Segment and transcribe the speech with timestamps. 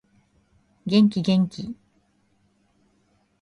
[0.87, 1.75] 元気元気